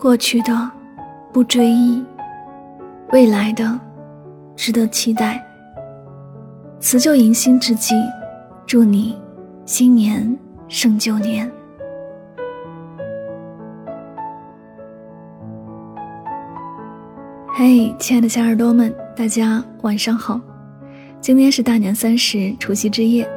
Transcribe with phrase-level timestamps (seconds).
[0.00, 0.70] 过去的
[1.30, 2.02] 不追忆，
[3.12, 3.78] 未来的
[4.56, 5.44] 值得期待。
[6.80, 7.94] 辞旧迎新之际，
[8.66, 9.14] 祝你
[9.66, 10.34] 新年
[10.68, 11.48] 胜旧年。
[17.52, 20.40] 嘿，亲爱的小耳朵们，大家晚上好！
[21.20, 23.28] 今天是大年三十，除夕之夜，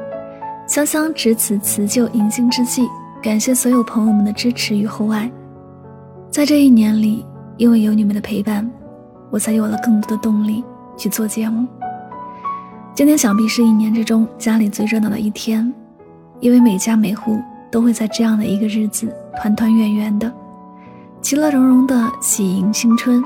[0.66, 2.88] 香香值此辞旧迎新之际，
[3.22, 5.30] 感谢所有朋友们的支持与厚爱。
[6.34, 7.24] 在这一年里，
[7.56, 8.68] 因为有你们的陪伴，
[9.30, 10.64] 我才有了更多的动力
[10.96, 11.64] 去做节目。
[12.92, 15.72] 今天想必是一年之中家里最热闹的一天，
[16.40, 20.32] 因为每家每户都会在这样的一个日子团团圆圆的，
[21.22, 23.22] 其乐融融的喜迎新春。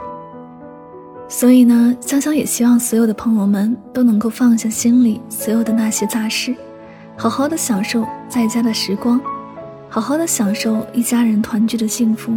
[1.28, 6.54] 所以呢，香香也希望所有的朋友们都能够放下心里所有的那些杂事，
[7.16, 9.18] 好好的享受在家的时光，
[9.88, 12.34] 好好的享受一家人团聚的幸福。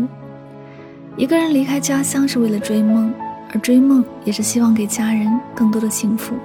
[1.18, 3.14] 一个人离开家乡是为了追梦，
[3.54, 6.36] 而追梦也是希望给家人更多的幸福。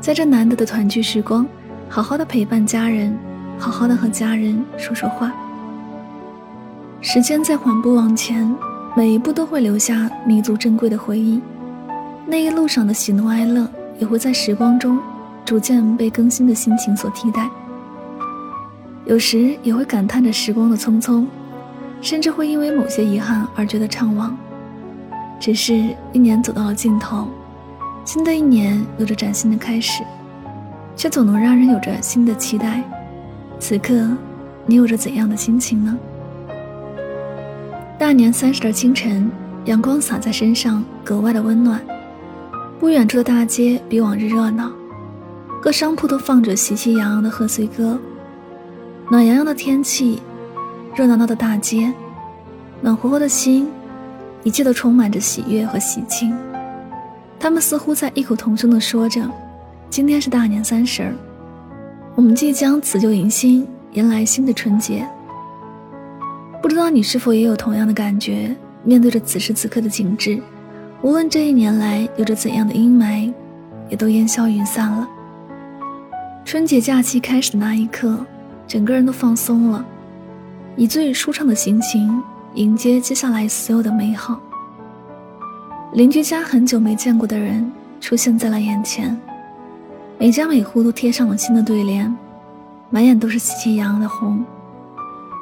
[0.00, 1.46] 在这难得的团聚时光，
[1.88, 3.16] 好好的陪伴家人，
[3.58, 5.32] 好好的和家人说说话。
[7.00, 8.54] 时间在缓步往前。
[8.94, 11.40] 每一步都会留下弥足珍贵的回忆，
[12.26, 13.66] 那一路上的喜怒哀乐
[13.98, 14.98] 也会在时光中
[15.46, 17.48] 逐渐被更新的心情所替代。
[19.06, 21.24] 有时也会感叹着时光的匆匆，
[22.02, 24.30] 甚至会因为某些遗憾而觉得怅惘。
[25.40, 27.28] 只是一年走到了尽头，
[28.04, 30.02] 新的一年有着崭新的开始，
[30.94, 32.82] 却总能让人有着新的期待。
[33.58, 34.08] 此刻，
[34.66, 35.96] 你有着怎样的心情呢？
[37.98, 39.30] 大年三十的清晨，
[39.64, 41.80] 阳光洒在身上，格外的温暖。
[42.80, 44.70] 不远处的大街比往日热闹，
[45.60, 47.96] 各商铺都放着喜气洋洋的贺岁歌。
[49.08, 50.20] 暖洋洋的天气，
[50.94, 51.90] 热闹闹的大街，
[52.82, 53.66] 暖和和的心，
[54.42, 56.36] 一切都充满着喜悦和喜庆。
[57.40, 59.22] 他们似乎在异口同声地说着
[59.88, 61.14] ：“今天是大年三十儿，
[62.14, 65.08] 我们即将辞旧迎新，迎来新的春节。”
[66.62, 68.54] 不知道你是否也有同样的感觉？
[68.84, 70.40] 面对着此时此刻的景致，
[71.00, 73.32] 无论这一年来有着怎样的阴霾，
[73.88, 75.08] 也都烟消云散了。
[76.44, 78.18] 春节假期开始的那一刻，
[78.66, 79.84] 整个人都放松了，
[80.76, 82.22] 以最舒畅的心情
[82.54, 84.40] 迎接接下来所有的美好。
[85.92, 89.18] 邻居家很久没见过的人出现在了眼前，
[90.18, 92.14] 每家每户都贴上了新的对联，
[92.88, 94.42] 满眼都是喜气洋洋的红。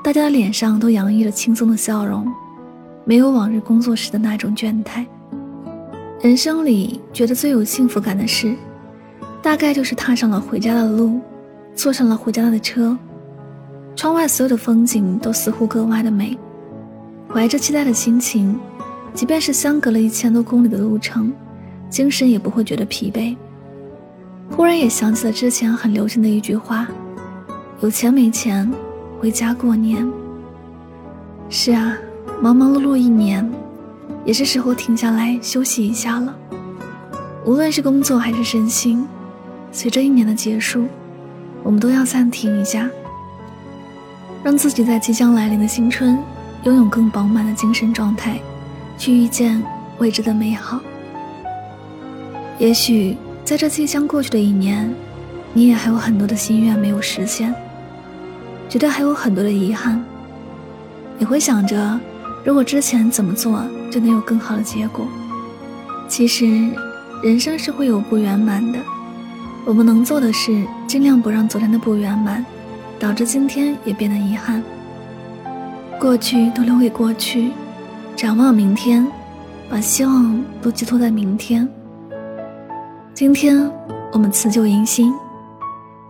[0.02, 2.26] 大家的脸上都洋溢着轻松的笑容，
[3.04, 5.06] 没有往日工作时的那种倦怠。
[6.20, 8.56] 人生里觉得最有幸福感的事，
[9.40, 11.20] 大概就是踏上了回家的路，
[11.74, 12.96] 坐上了回家的车，
[13.96, 16.38] 窗外所有的风景都似乎格外的美。
[17.28, 18.58] 怀着期待的心情，
[19.14, 21.32] 即便是相隔了一千多公里的路程，
[21.88, 23.36] 精神也不会觉得疲惫。
[24.50, 26.88] 忽然也想起了之前很流行的一句话：
[27.80, 28.70] 有钱没钱。
[29.20, 30.10] 回家过年。
[31.50, 31.94] 是啊，
[32.40, 33.46] 忙忙碌碌一年，
[34.24, 36.34] 也是时候停下来休息一下了。
[37.44, 39.06] 无论是工作还是身心，
[39.70, 40.86] 随着一年的结束，
[41.62, 42.88] 我们都要暂停一下，
[44.42, 46.18] 让自己在即将来临的新春，
[46.64, 48.40] 拥有更饱满的精神状态，
[48.96, 49.62] 去遇见
[49.98, 50.80] 未知的美好。
[52.58, 54.90] 也许在这即将过去的一年，
[55.52, 57.54] 你也还有很多的心愿没有实现。
[58.68, 60.02] 觉得还有很多的遗憾，
[61.18, 61.98] 你会想着，
[62.44, 65.06] 如果之前怎么做就能有更好的结果。
[66.08, 66.70] 其实，
[67.22, 68.78] 人生是会有不圆满的，
[69.64, 72.44] 我们能做的是尽量不让昨天的不圆满，
[73.00, 74.62] 导致今天也变得遗憾。
[75.98, 77.50] 过去都留给过去，
[78.14, 79.06] 展望明天，
[79.70, 81.66] 把希望都寄托在明天。
[83.14, 83.70] 今天
[84.12, 85.14] 我们辞旧迎新，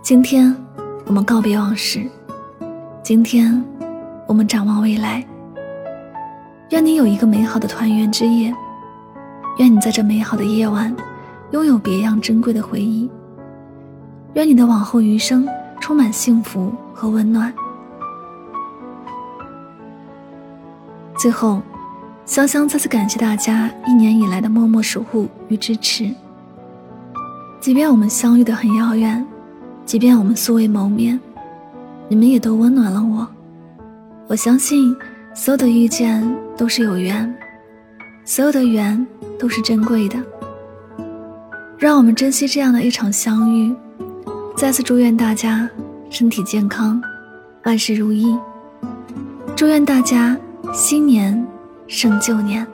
[0.03, 0.55] 今天
[1.07, 2.05] 我们告别往事。
[3.05, 3.65] 今天，
[4.27, 5.25] 我们展望未来。
[6.71, 8.53] 愿你有一个美好的团圆之夜，
[9.59, 10.95] 愿你在这美好的夜晚，
[11.53, 13.09] 拥有别样珍贵的回忆。
[14.35, 15.49] 愿你的往后余生
[15.81, 17.53] 充满幸福和温暖。
[21.19, 21.61] 最后，
[22.25, 26.09] 香香再次感谢大家一年以来的默默守护与支持。
[27.61, 29.27] 即便我们相遇的很遥远，
[29.85, 31.19] 即便我们素未谋面。
[32.09, 33.29] 你们也都温暖了我，
[34.29, 34.97] 我相信
[35.35, 37.33] 所有的遇见都是有缘，
[38.25, 39.07] 所有的缘
[39.39, 40.19] 都是珍贵的。
[41.79, 43.75] 让我们珍惜这样的一场相遇。
[44.57, 45.69] 再次祝愿大家
[46.11, 47.01] 身体健康，
[47.65, 48.37] 万事如意。
[49.57, 50.37] 祝愿大家
[50.73, 51.47] 新年
[51.87, 52.67] 胜旧年。